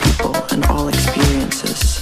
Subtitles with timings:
[0.00, 1.99] people and all experiences.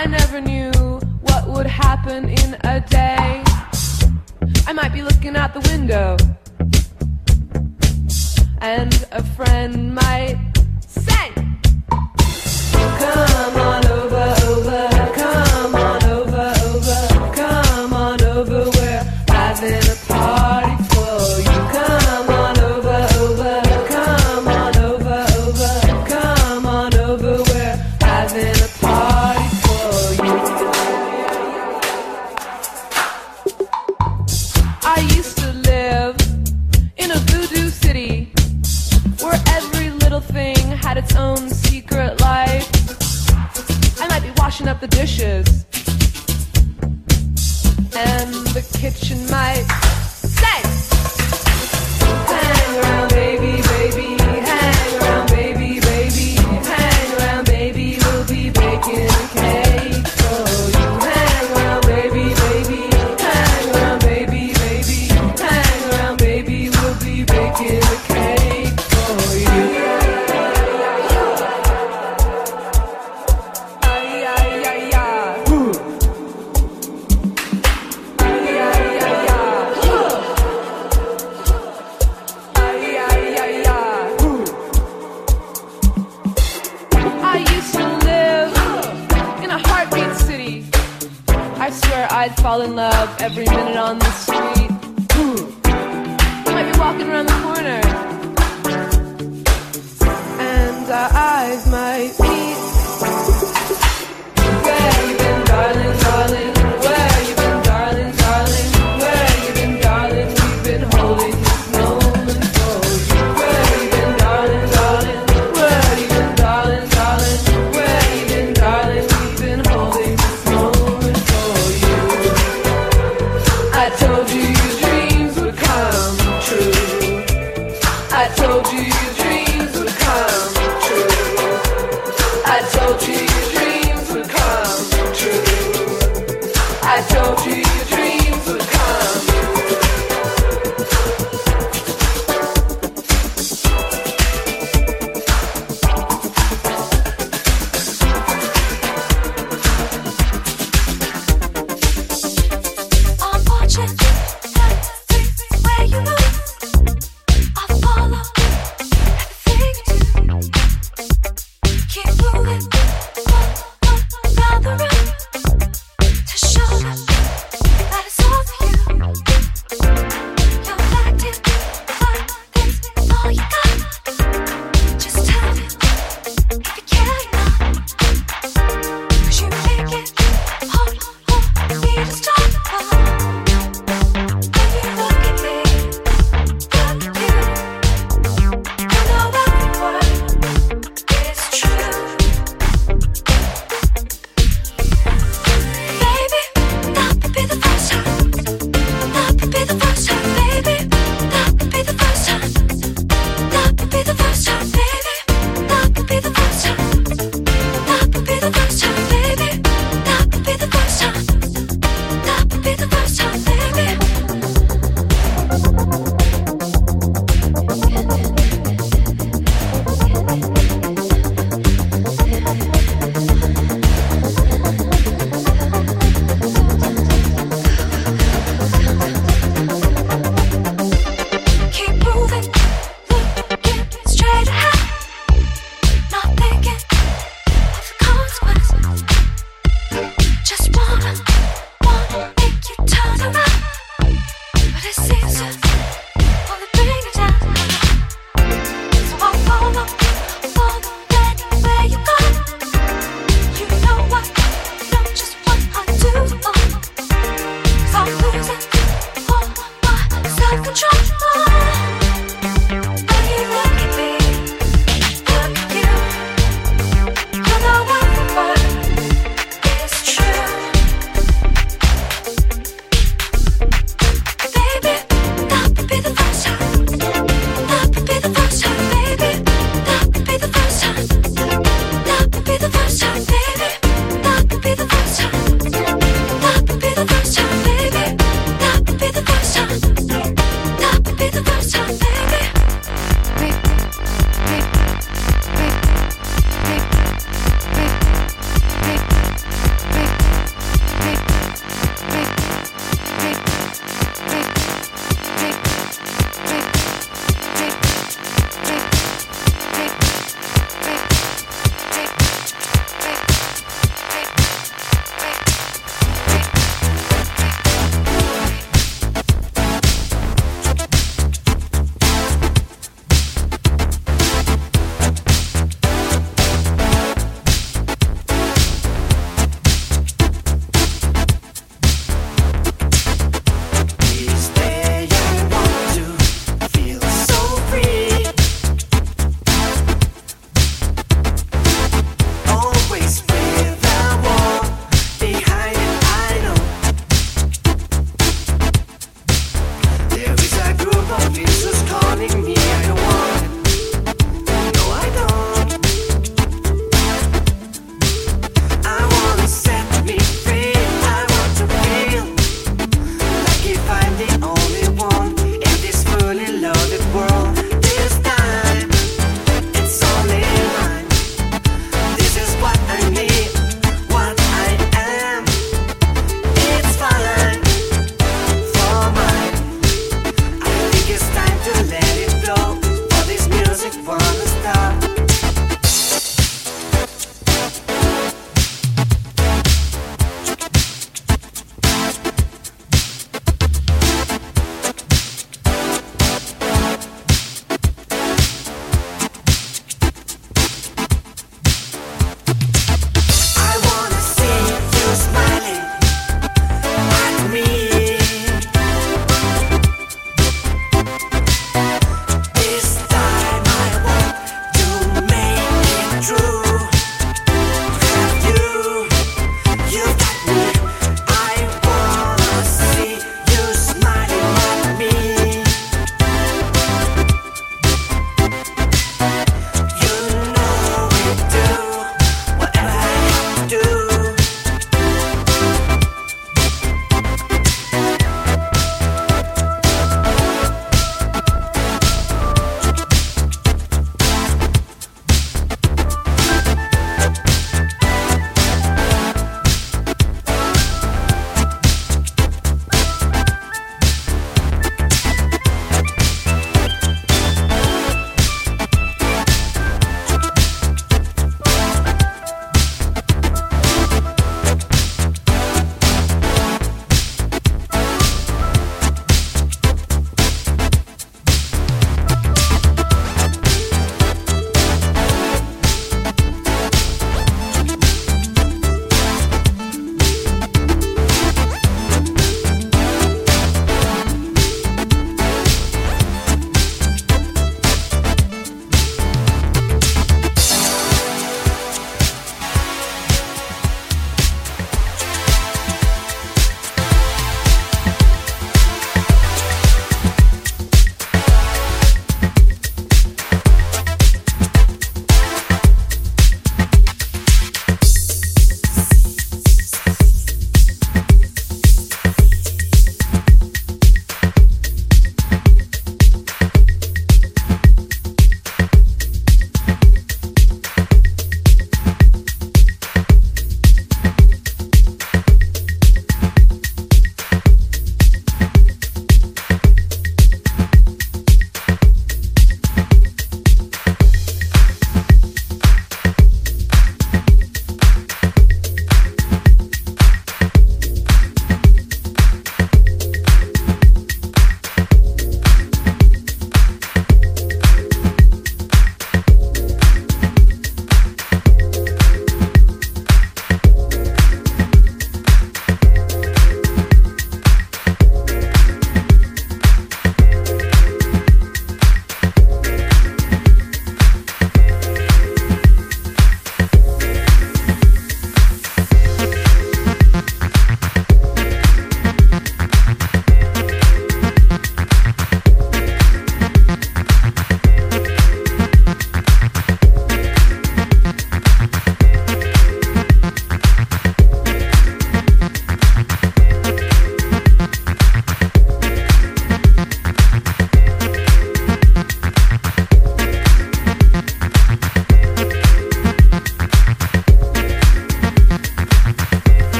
[0.00, 0.70] I never knew
[1.22, 3.42] what would happen in a day.
[4.64, 6.16] I might be looking out the window,
[8.60, 10.57] and a friend might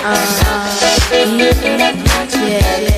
[0.00, 0.14] Uh,
[0.46, 0.78] uh,
[2.32, 2.97] yeah, yeah.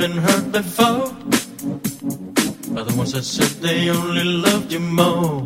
[0.00, 1.12] Been hurt before
[2.74, 5.39] by the ones that said they only loved you more.